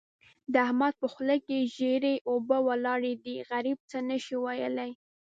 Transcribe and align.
د 0.53 0.55
احمد 0.65 0.93
په 1.01 1.07
خوله 1.13 1.37
کې 1.45 1.69
ژېړې 1.75 2.15
اوبه 2.29 2.57
ولاړې 2.67 3.13
دي؛ 3.23 3.35
غريب 3.51 3.77
څه 3.89 3.97
نه 4.09 4.17
شي 4.25 4.35
ويلای. 4.43 4.91